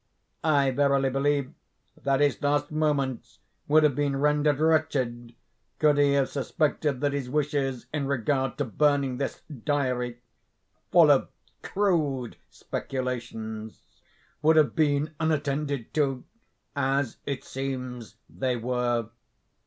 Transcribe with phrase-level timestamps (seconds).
[0.43, 1.53] I verily believe
[1.95, 5.35] that his last moments would have been rendered wretched,
[5.77, 10.19] could he have suspected that his wishes in regard to burning this 'Diary'
[10.91, 11.29] (full of
[11.61, 13.83] crude speculations)
[14.41, 16.23] would have been unattended to;
[16.75, 19.11] as, it seems, they were.